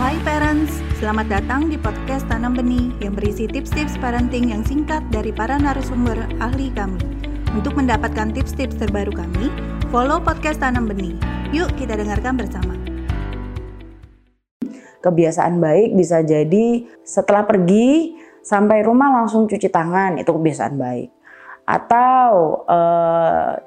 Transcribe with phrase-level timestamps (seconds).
[0.00, 5.36] Hai parents, selamat datang di podcast Tanam Benih yang berisi tips-tips parenting yang singkat dari
[5.36, 6.96] para narasumber ahli kami.
[7.52, 9.52] Untuk mendapatkan tips-tips terbaru kami,
[9.92, 11.12] follow podcast Tanam Benih.
[11.52, 12.72] Yuk kita dengarkan bersama.
[15.04, 21.12] Kebiasaan baik bisa jadi setelah pergi sampai rumah langsung cuci tangan, itu kebiasaan baik.
[21.68, 22.78] Atau e,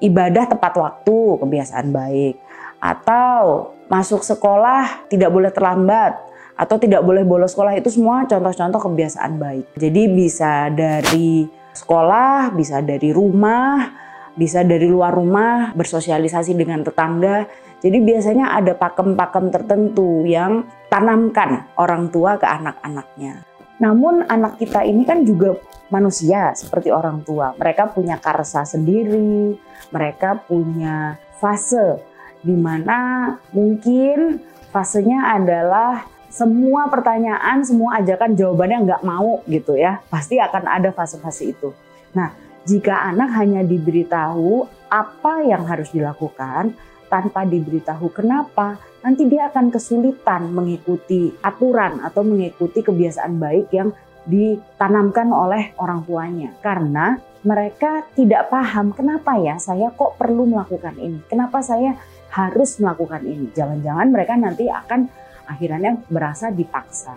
[0.10, 2.36] ibadah tepat waktu, kebiasaan baik.
[2.80, 6.18] Atau masuk sekolah tidak boleh terlambat
[6.56, 9.65] atau tidak boleh bolos sekolah itu semua contoh-contoh kebiasaan baik.
[9.75, 13.92] Jadi bisa dari sekolah, bisa dari rumah,
[14.39, 17.46] bisa dari luar rumah, bersosialisasi dengan tetangga.
[17.84, 23.43] Jadi biasanya ada pakem-pakem tertentu yang tanamkan orang tua ke anak-anaknya.
[23.84, 25.60] Namun anak kita ini kan juga
[25.92, 27.51] manusia seperti orang tua.
[27.60, 29.60] Mereka punya karsa sendiri,
[29.92, 32.14] mereka punya fase
[32.45, 34.38] di mana mungkin
[34.70, 40.04] fasenya adalah semua pertanyaan, semua ajakan jawabannya nggak mau gitu ya.
[40.12, 41.74] Pasti akan ada fase-fase itu.
[42.14, 42.36] Nah,
[42.68, 46.76] jika anak hanya diberitahu apa yang harus dilakukan
[47.08, 55.30] tanpa diberitahu kenapa, nanti dia akan kesulitan mengikuti aturan atau mengikuti kebiasaan baik yang ditanamkan
[55.30, 56.50] oleh orang tuanya.
[56.59, 61.22] Karena mereka tidak paham kenapa ya saya kok perlu melakukan ini.
[61.30, 61.94] Kenapa saya
[62.34, 63.48] harus melakukan ini.
[63.56, 65.08] Jangan-jangan mereka nanti akan
[65.48, 67.16] akhirnya berasa dipaksa.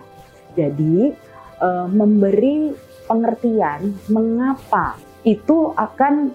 [0.53, 1.11] Jadi
[1.59, 2.71] eh, memberi
[3.09, 6.31] pengertian mengapa itu akan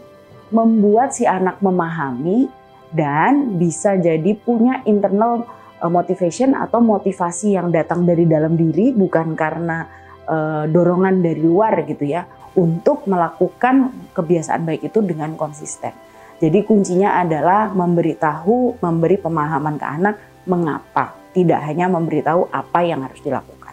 [0.51, 2.51] membuat si anak memahami
[2.93, 5.47] dan bisa jadi punya internal
[5.81, 11.85] eh, motivation atau motivasi yang datang dari dalam diri bukan karena uh, dorongan dari luar
[11.89, 15.93] gitu ya untuk melakukan kebiasaan baik itu dengan konsisten.
[16.39, 23.23] Jadi kuncinya adalah memberitahu, memberi pemahaman ke anak mengapa, tidak hanya memberitahu apa yang harus
[23.23, 23.73] dilakukan.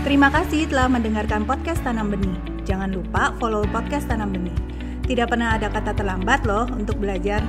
[0.00, 2.36] Terima kasih telah mendengarkan podcast Tanam Benih.
[2.64, 4.56] Jangan lupa follow podcast Tanam Benih.
[5.04, 7.42] Tidak pernah ada kata terlambat loh untuk belajar.